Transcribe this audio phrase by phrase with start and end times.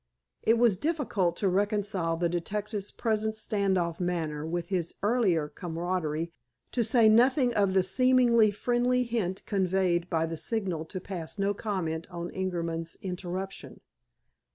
[0.41, 6.33] It was difficult to reconcile the detective's present stand off manner with his earlier camaradie,
[6.71, 11.53] to say nothing of the seemingly friendly hint conveyed by the signal to pass no
[11.53, 13.79] comment on Ingerman's interruption.